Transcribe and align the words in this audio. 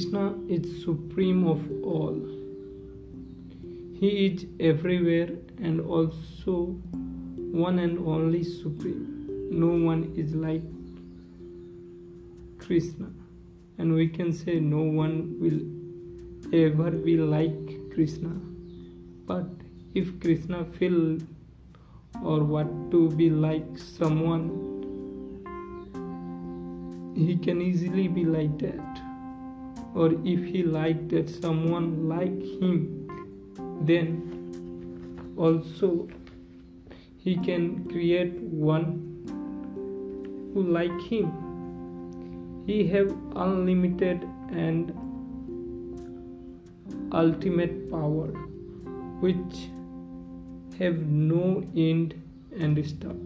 Krishna 0.00 0.34
is 0.48 0.82
supreme 0.82 1.46
of 1.46 1.60
all. 1.84 2.18
He 4.00 4.08
is 4.28 4.46
everywhere 4.58 5.28
and 5.58 5.78
also 5.78 6.68
one 7.52 7.78
and 7.78 7.98
only 7.98 8.42
supreme. 8.42 9.26
No 9.50 9.66
one 9.66 10.14
is 10.16 10.34
like 10.34 10.62
Krishna. 12.60 13.10
And 13.76 13.92
we 13.92 14.08
can 14.08 14.32
say 14.32 14.58
no 14.58 14.80
one 14.80 15.36
will 15.38 15.60
ever 16.54 16.92
be 16.92 17.18
like 17.18 17.92
Krishna. 17.92 18.30
But 19.26 19.50
if 19.94 20.18
Krishna 20.18 20.64
feel 20.78 21.18
or 22.24 22.42
what 22.42 22.90
to 22.92 23.10
be 23.10 23.28
like 23.28 23.76
someone, 23.76 24.48
he 27.14 27.36
can 27.36 27.60
easily 27.60 28.08
be 28.08 28.24
like 28.24 28.58
that. 28.60 29.09
Or 29.94 30.12
if 30.24 30.44
he 30.44 30.62
liked 30.62 31.08
that 31.10 31.28
someone 31.28 32.08
like 32.08 32.42
him, 32.60 33.08
then 33.82 35.32
also 35.36 36.08
he 37.16 37.36
can 37.36 37.88
create 37.88 38.40
one 38.40 39.06
who 40.54 40.62
like 40.62 41.00
him. 41.02 41.32
He 42.66 42.86
have 42.88 43.14
unlimited 43.34 44.26
and 44.50 44.92
ultimate 47.12 47.90
power 47.90 48.28
which 49.20 49.68
have 50.78 50.98
no 51.06 51.62
end 51.76 52.14
and 52.58 52.86
start. 52.86 53.16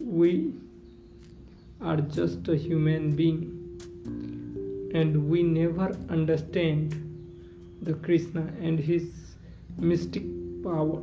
We 0.00 0.54
are 1.82 2.00
just 2.16 2.48
a 2.48 2.56
human 2.56 3.16
being 3.16 3.42
and 4.94 5.30
we 5.30 5.42
never 5.42 5.96
understand 6.08 6.94
the 7.82 7.94
Krishna 7.94 8.52
and 8.60 8.78
his 8.78 9.10
mystic 9.78 10.24
power 10.62 11.00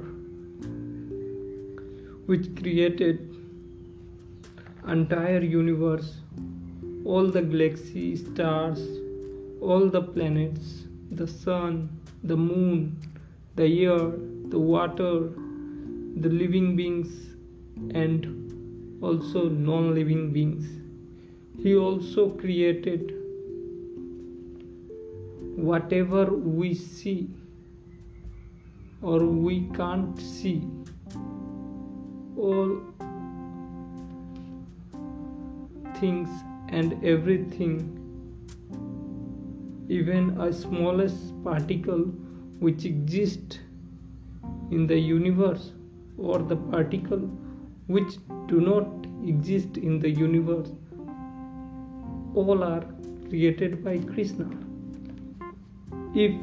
which 2.27 2.55
created 2.55 3.35
entire 4.87 5.41
universe 5.41 6.13
all 7.05 7.27
the 7.37 7.41
galaxy 7.41 8.15
stars 8.15 8.81
all 9.61 9.89
the 9.97 10.01
planets 10.01 10.83
the 11.11 11.27
sun 11.27 11.89
the 12.23 12.37
moon 12.37 12.81
the 13.55 13.67
air 13.85 14.11
the 14.55 14.59
water 14.59 15.13
the 16.25 16.29
living 16.41 16.75
beings 16.75 17.11
and 18.03 18.46
also 19.01 19.49
non 19.49 19.93
living 19.93 20.31
beings. 20.31 20.65
He 21.61 21.75
also 21.75 22.29
created 22.29 23.13
whatever 25.55 26.25
we 26.25 26.73
see 26.73 27.29
or 29.01 29.25
we 29.25 29.69
can't 29.75 30.19
see. 30.19 30.63
All 32.37 32.79
things 35.99 36.29
and 36.69 37.03
everything 37.03 37.97
even 39.89 40.39
a 40.41 40.51
smallest 40.51 41.43
particle 41.43 42.03
which 42.59 42.85
exists 42.85 43.59
in 44.69 44.85
the 44.85 44.97
universe 44.99 45.71
or 46.17 46.39
the 46.39 46.55
particle 46.55 47.29
which 47.87 48.17
do 48.47 48.61
not 48.61 49.07
exist 49.25 49.77
in 49.77 49.99
the 49.99 50.09
universe. 50.09 50.71
All 52.35 52.63
are 52.63 52.85
created 53.29 53.83
by 53.83 53.97
krishna. 53.99 54.49
If 56.13 56.35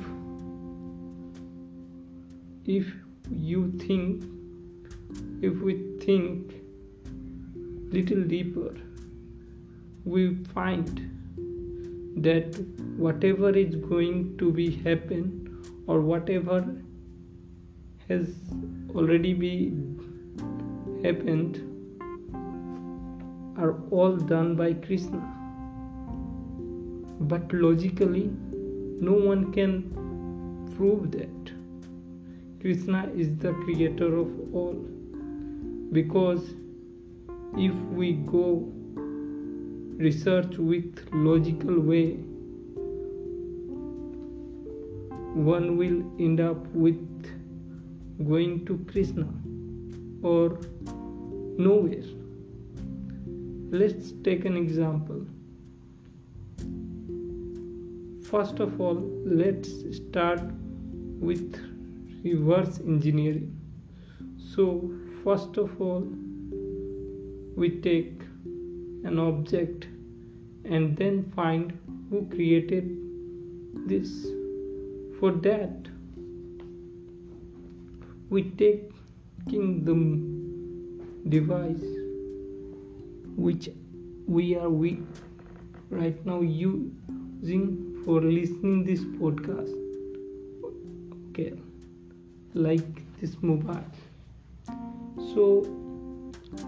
if 2.64 2.92
you 3.30 3.70
think 3.78 4.24
if 5.42 5.60
we 5.60 5.74
think 6.04 6.54
little 7.92 8.22
deeper 8.22 8.74
we 10.04 10.34
find 10.54 11.10
that 12.16 12.56
whatever 12.96 13.50
is 13.50 13.74
going 13.76 14.36
to 14.38 14.50
be 14.52 14.70
happen 14.70 15.28
or 15.86 16.00
whatever 16.00 16.58
has 18.08 18.34
already 18.94 19.32
be 19.34 19.72
happened 21.04 21.56
are 23.58 23.74
all 23.90 24.16
done 24.16 24.54
by 24.56 24.72
krishna. 24.72 25.22
But 27.32 27.52
logically 27.52 28.30
no 29.08 29.12
one 29.12 29.52
can 29.52 29.74
prove 30.76 31.10
that. 31.12 31.52
Krishna 32.60 33.10
is 33.14 33.36
the 33.38 33.52
creator 33.64 34.16
of 34.16 34.28
all. 34.54 34.74
Because 35.92 36.54
if 37.56 37.74
we 38.00 38.12
go 38.34 38.46
research 39.96 40.56
with 40.58 41.08
logical 41.12 41.78
way 41.78 42.06
one 45.50 45.76
will 45.76 46.00
end 46.18 46.40
up 46.40 46.66
with 46.86 46.98
going 48.26 48.64
to 48.66 48.78
krishna 48.90 49.28
or 50.22 50.58
nowhere. 51.58 52.02
Let's 53.70 54.12
take 54.22 54.44
an 54.44 54.56
example. 54.56 55.26
First 58.30 58.60
of 58.60 58.80
all 58.80 58.96
let's 59.24 59.70
start 59.96 60.40
with 61.20 61.56
reverse 62.24 62.80
engineering. 62.80 63.60
So 64.54 64.92
first 65.22 65.56
of 65.56 65.80
all 65.80 66.06
we 67.56 67.70
take 67.80 68.22
an 69.04 69.18
object 69.18 69.86
and 70.64 70.96
then 70.96 71.30
find 71.36 71.78
who 72.10 72.26
created 72.26 72.96
this. 73.86 74.26
For 75.20 75.30
that 75.30 75.88
we 78.30 78.42
taking 78.42 79.84
the 79.84 79.94
device 81.28 81.84
which 83.36 83.68
we 84.26 84.56
are 84.56 84.70
we 84.70 84.98
right 85.90 86.24
now 86.26 86.40
using 86.40 88.02
for 88.04 88.20
listening 88.20 88.84
this 88.84 89.00
podcast. 89.20 89.74
Okay 91.30 91.52
like 92.54 93.02
this 93.20 93.36
mobile. 93.42 93.84
So 95.34 95.66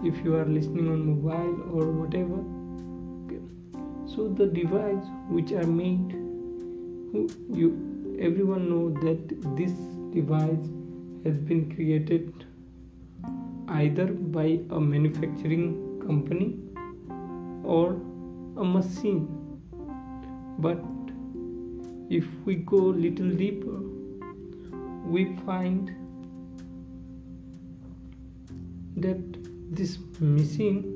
if 0.03 0.23
you 0.23 0.35
are 0.35 0.45
listening 0.45 0.89
on 0.89 1.05
mobile 1.05 1.61
or 1.71 1.91
whatever 1.91 2.43
okay. 3.25 3.41
So 4.13 4.27
the 4.27 4.47
device 4.47 5.05
which 5.29 5.53
are 5.53 5.65
made 5.65 6.11
who 7.11 7.29
you 7.53 8.17
everyone 8.19 8.69
know 8.69 8.89
that 9.05 9.55
this 9.55 9.71
device 10.13 10.69
has 11.23 11.37
been 11.37 11.73
created 11.73 12.45
either 13.67 14.07
by 14.07 14.59
a 14.69 14.79
manufacturing 14.79 16.01
company 16.05 16.57
or 17.63 17.93
a 18.57 18.63
machine. 18.63 19.27
But 20.59 20.83
if 22.09 22.25
we 22.45 22.55
go 22.55 22.77
little 22.77 23.29
deeper 23.29 23.77
we 25.07 25.25
find 25.45 25.91
that 28.97 29.21
this 29.73 29.97
machine 30.19 30.93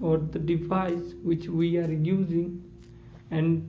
or 0.00 0.18
the 0.18 0.38
device 0.38 1.14
which 1.22 1.48
we 1.48 1.76
are 1.78 1.92
using 1.92 2.62
and 3.30 3.68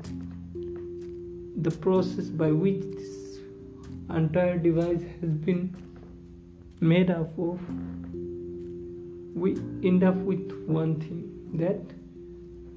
the 1.58 1.72
process 1.72 2.28
by 2.28 2.52
which 2.52 2.82
this 2.82 3.40
entire 4.10 4.58
device 4.58 5.04
has 5.22 5.32
been 5.50 5.76
made 6.82 7.12
up 7.12 7.38
of 7.38 7.60
we 9.36 9.52
end 9.84 10.04
up 10.04 10.16
with 10.16 10.52
one 10.66 10.96
thing 11.00 11.28
that 11.54 11.80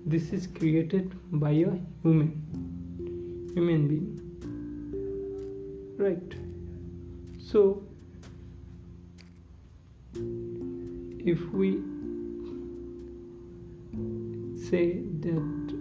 this 0.04 0.30
is 0.30 0.46
created 0.46 1.10
by 1.32 1.50
a 1.50 1.70
human 2.02 2.28
human 3.54 3.88
being. 3.88 4.20
Right. 5.96 6.34
So 7.38 7.82
if 11.24 11.40
we 11.52 11.70
say 14.68 15.00
that 15.24 15.74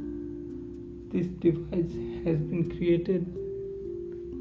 this 1.11 1.27
device 1.27 1.93
has 2.23 2.39
been 2.39 2.71
created 2.77 3.25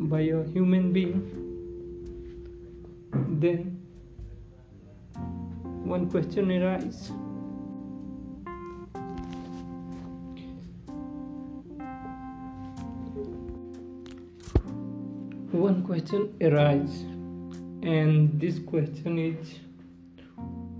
by 0.08 0.20
a 0.20 0.44
human 0.44 0.92
being 0.92 1.42
then 3.42 3.71
one 5.92 6.08
question 6.10 6.50
arises 6.50 7.10
one 15.64 15.82
question 15.90 16.22
arises 16.40 17.02
and 17.82 18.40
this 18.40 18.58
question 18.60 19.18
is 19.18 19.58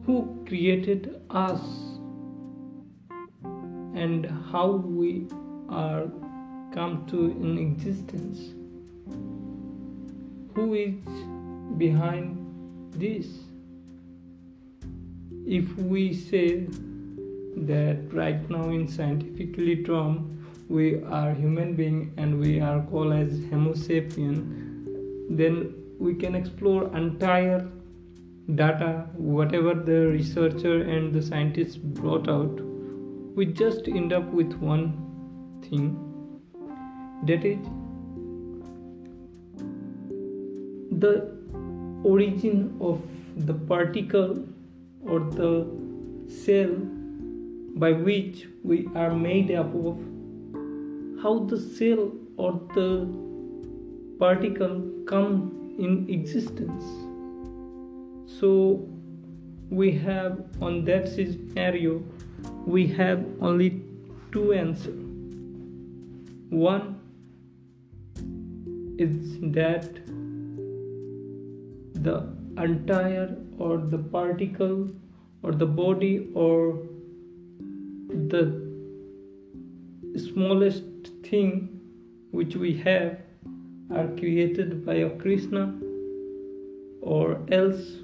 who 0.06 0.44
created 0.46 1.20
us? 1.30 1.60
And 3.94 4.26
how 4.50 4.66
we 4.70 5.28
are 5.68 6.06
come 6.74 7.06
to 7.10 7.26
an 7.26 7.58
existence? 7.58 8.40
Who 10.54 10.74
is 10.74 10.96
behind 11.78 12.36
this? 12.92 13.51
If 15.46 15.76
we 15.76 16.14
say 16.14 16.66
that 17.56 18.12
right 18.12 18.48
now 18.48 18.68
in 18.70 18.88
scientifically 18.88 19.84
term 19.84 20.38
we 20.68 21.02
are 21.02 21.34
human 21.34 21.74
being 21.74 22.12
and 22.16 22.40
we 22.40 22.60
are 22.60 22.80
called 22.90 23.12
as 23.12 23.44
homo 23.50 23.72
sapien 23.72 24.38
then 25.28 25.74
we 25.98 26.14
can 26.14 26.34
explore 26.34 26.94
entire 26.96 27.68
data 28.54 29.06
whatever 29.16 29.74
the 29.74 29.98
researcher 30.08 30.82
and 30.82 31.12
the 31.12 31.22
scientists 31.22 31.76
brought 31.76 32.28
out. 32.28 32.60
We 33.36 33.46
just 33.46 33.88
end 33.88 34.12
up 34.12 34.24
with 34.32 34.52
one 34.54 34.86
thing. 35.62 35.96
That 37.24 37.44
is 37.44 37.58
the 40.90 41.14
origin 42.04 42.76
of 42.80 43.00
the 43.36 43.54
particle 43.54 44.44
or 45.06 45.20
the 45.20 45.66
cell 46.28 46.74
by 47.76 47.92
which 47.92 48.48
we 48.62 48.88
are 48.94 49.14
made 49.14 49.50
up 49.50 49.74
of 49.74 49.98
how 51.22 51.38
the 51.50 51.58
cell 51.58 52.12
or 52.36 52.60
the 52.74 53.06
particle 54.18 54.82
come 55.06 55.74
in 55.78 56.08
existence. 56.08 56.84
So 58.40 58.88
we 59.70 59.92
have 59.92 60.44
on 60.60 60.84
that 60.84 61.08
scenario 61.08 62.02
we 62.66 62.86
have 62.86 63.24
only 63.40 63.82
two 64.30 64.52
answers. 64.52 65.02
One 66.50 67.00
is 68.98 69.38
that 69.40 69.94
the 71.94 72.41
entire 72.58 73.36
or 73.58 73.78
the 73.78 73.98
particle 73.98 74.88
or 75.42 75.52
the 75.52 75.66
body 75.66 76.30
or 76.34 76.78
the 78.08 78.44
smallest 80.16 80.84
thing 81.24 81.80
which 82.30 82.56
we 82.56 82.76
have 82.76 83.18
are 83.90 84.08
created 84.18 84.84
by 84.86 85.08
Krishna 85.20 85.74
or 87.00 87.40
else 87.50 87.96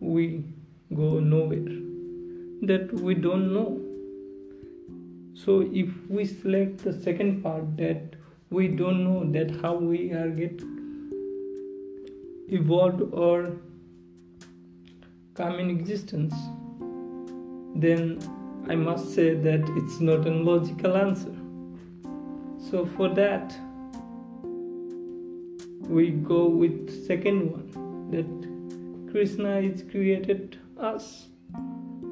we 0.00 0.44
go 0.94 1.20
nowhere. 1.20 1.76
That 2.62 2.92
we 2.92 3.14
don't 3.14 3.52
know. 3.52 3.80
So 5.34 5.68
if 5.72 5.88
we 6.08 6.24
select 6.24 6.78
the 6.78 6.92
second 6.92 7.42
part 7.42 7.76
that 7.76 8.16
we 8.50 8.68
don't 8.68 9.04
know 9.04 9.30
that 9.32 9.60
how 9.62 9.74
we 9.74 10.10
are 10.10 10.28
get 10.28 10.60
evolved 12.48 13.02
or 13.12 13.56
come 15.34 15.58
in 15.60 15.70
existence 15.70 16.34
then 17.74 18.18
I 18.68 18.74
must 18.74 19.14
say 19.14 19.34
that 19.34 19.60
it's 19.76 20.00
not 20.00 20.26
a 20.26 20.30
logical 20.30 20.96
answer. 20.96 21.34
So 22.70 22.84
for 22.84 23.08
that, 23.10 23.54
we 25.88 26.10
go 26.10 26.48
with 26.48 27.06
second 27.06 27.52
one 27.52 28.10
that 28.10 29.12
Krishna 29.12 29.60
is 29.60 29.84
created 29.90 30.58
us. 30.76 31.28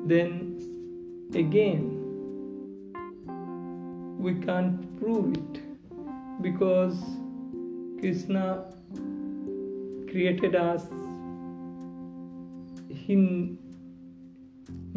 Then 0.06 0.60
again, 1.34 1.84
we 4.18 4.34
can't 4.34 4.98
prove 5.00 5.34
it 5.36 6.42
because 6.42 7.02
Krishna 7.98 8.72
created 10.16 10.54
us. 10.56 10.84
He 12.88 13.16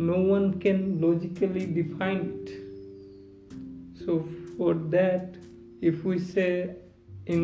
no 0.10 0.19
one 0.33 0.45
can 0.62 1.01
logically 1.01 1.66
define 1.77 2.21
it. 2.36 2.51
So 4.06 4.16
for 4.56 4.74
that 4.95 5.36
if 5.81 6.06
we 6.06 6.19
say 6.19 6.75
in 7.25 7.44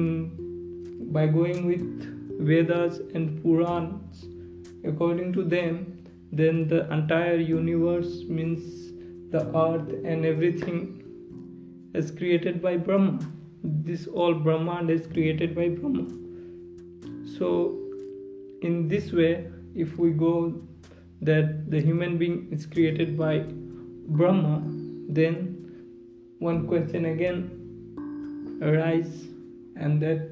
by 1.18 1.28
going 1.28 1.68
with 1.74 1.86
vedas 2.48 3.00
and 3.14 3.38
purans 3.44 4.26
according 4.94 5.34
to 5.34 5.44
them 5.58 5.78
then 6.32 6.68
the 6.74 6.82
entire 7.00 7.38
universe 7.52 8.18
means 8.40 8.92
the 9.38 9.46
earth 9.68 9.96
and 10.14 10.26
everything 10.34 10.84
is 11.94 12.12
created 12.12 12.62
by 12.62 12.78
brahma. 12.78 13.20
This 13.64 14.08
all 14.08 14.34
brahmand 14.34 14.90
is 15.00 15.08
created 15.08 15.56
by 15.56 15.70
brahma 15.80 16.25
so 17.38 17.78
in 18.62 18.88
this 18.88 19.12
way 19.12 19.48
if 19.74 19.98
we 19.98 20.12
go 20.12 20.54
that 21.22 21.70
the 21.70 21.82
human 21.82 22.18
being 22.18 22.48
is 22.52 22.66
created 22.66 23.18
by 23.18 23.44
Brahma, 24.08 24.62
then 25.10 25.56
one 26.40 26.68
question 26.68 27.06
again 27.06 28.60
arises, 28.62 29.28
and 29.76 30.02
that 30.02 30.30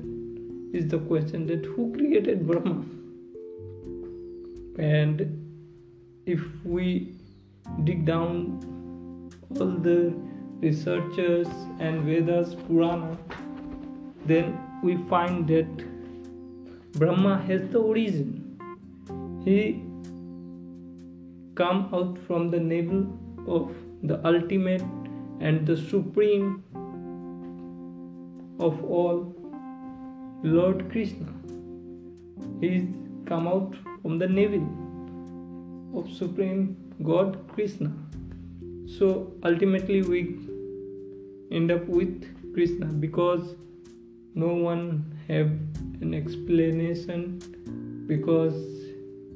is 0.74 0.88
the 0.88 1.00
question 1.00 1.46
that 1.48 1.66
who 1.66 1.94
created 1.94 2.48
Brahma? 2.48 2.86
And 4.78 5.40
if 6.26 6.42
we 6.64 7.16
dig 7.84 8.06
down 8.06 9.32
all 9.60 9.72
the 9.72 10.14
researchers 10.60 11.48
and 11.80 12.04
Vedas, 12.04 12.56
Purana, 12.68 13.18
then 14.26 14.58
we 14.82 14.98
find 15.10 15.48
that 15.48 15.93
Brahma 16.96 17.42
has 17.48 17.70
the 17.70 17.80
origin. 17.80 18.60
He 19.46 19.84
come 21.56 21.90
out 21.94 22.20
from 22.28 22.52
the 22.52 22.60
navel 22.60 23.08
of 23.48 23.72
the 24.04 24.26
ultimate 24.26 24.84
and 25.40 25.66
the 25.66 25.76
supreme 25.76 26.64
of 28.60 28.84
all, 28.84 29.36
Lord 30.44 30.92
Krishna. 30.92 31.26
He 32.62 32.88
come 33.26 33.48
out 33.48 33.76
from 34.02 34.20
the 34.20 34.28
navel 34.28 34.64
of 35.98 36.12
Supreme 36.12 36.78
God 37.02 37.40
Krishna. 37.54 37.92
So 38.86 39.34
ultimately, 39.44 40.02
we 40.04 40.38
end 41.52 41.72
up 41.72 41.86
with 41.88 42.54
Krishna 42.54 42.86
because 42.86 43.56
no 44.36 44.54
one 44.54 45.13
have 45.28 45.48
an 46.02 46.14
explanation 46.14 47.40
because 48.08 48.56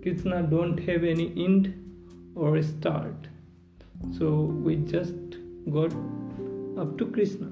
Krishna 0.01 0.43
don't 0.43 0.77
have 0.79 1.03
any 1.03 1.33
end 1.37 1.73
or 2.35 2.61
start. 2.61 3.27
So 4.17 4.41
we 4.65 4.75
just 4.77 5.15
got 5.71 5.93
up 6.77 6.97
to 6.97 7.05
Krishna. 7.13 7.49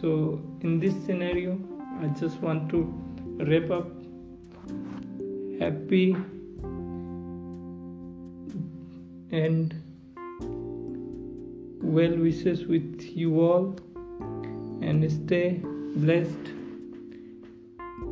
So 0.00 0.40
in 0.62 0.80
this 0.80 0.94
scenario, 1.04 1.58
I 2.00 2.06
just 2.20 2.40
want 2.40 2.70
to 2.70 2.82
wrap 3.38 3.70
up 3.70 3.88
happy 5.60 6.16
and 9.30 9.74
well 11.82 12.16
wishes 12.16 12.66
with 12.66 13.02
you 13.16 13.40
all 13.40 13.76
and 14.80 15.10
stay 15.10 15.60
blessed. 15.96 16.61